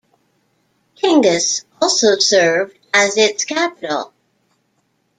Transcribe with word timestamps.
Tingis 0.97 1.65
also 1.79 2.17
served 2.17 2.75
as 2.91 3.17
its 3.17 3.45
capital. 3.45 4.11